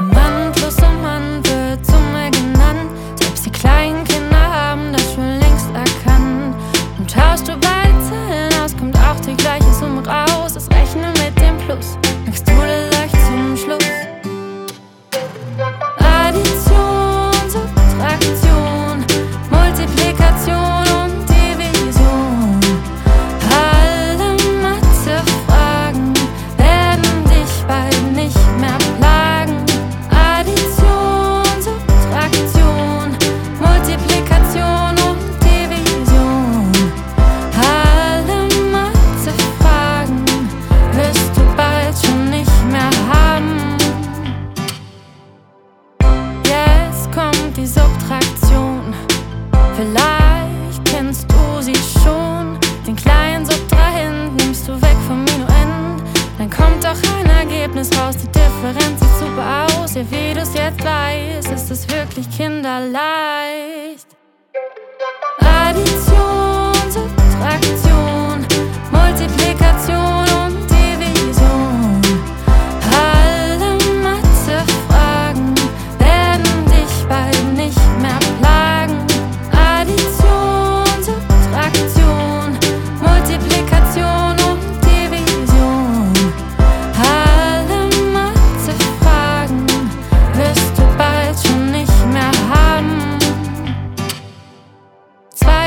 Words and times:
My 0.00 0.39
Vielleicht 49.80 50.84
kennst 50.84 51.26
du 51.32 51.62
sie 51.62 51.74
schon, 52.02 52.58
den 52.86 52.94
kleinen 52.94 53.46
Subtrahent 53.46 54.36
nimmst 54.36 54.68
du 54.68 54.72
weg 54.82 54.96
vom 55.08 55.24
Minuend. 55.24 56.02
Dann 56.36 56.50
kommt 56.50 56.84
auch 56.84 56.98
ein 57.16 57.30
Ergebnis 57.30 57.88
raus, 57.98 58.14
die 58.22 58.26
Differenz 58.26 59.00
sieht 59.00 59.18
super 59.18 59.66
aus. 59.80 59.94
Ja, 59.94 60.02
wie 60.10 60.34
du's 60.34 60.52
jetzt 60.52 60.84
weißt, 60.84 61.50
ist 61.50 61.70
es 61.70 61.88
wirklich 61.88 62.28
kinderleicht. 62.30 64.19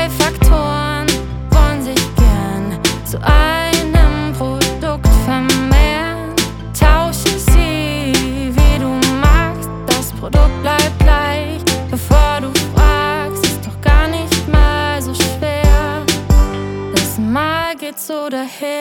zwei 0.04 0.10
Faktoren 0.10 1.06
wollen 1.50 1.82
sich 1.82 2.14
gern 2.16 2.78
zu 3.04 3.18
einem 3.22 4.32
Produkt 4.36 5.08
vermehren. 5.24 6.34
Tausche 6.78 7.38
sie, 7.38 8.12
wie 8.54 8.78
du 8.78 8.88
magst, 9.20 9.68
das 9.86 10.12
Produkt 10.12 10.62
bleibt 10.62 10.98
gleich, 10.98 11.60
bevor 11.90 12.40
du 12.40 12.50
fragst, 12.74 13.44
ist 13.46 13.66
doch 13.66 13.80
gar 13.80 14.08
nicht 14.08 14.48
mal 14.48 15.00
so 15.00 15.14
schwer. 15.14 16.02
Das 16.94 17.18
Mal 17.18 17.74
geht 17.76 17.98
so 17.98 18.28
dahin. 18.28 18.73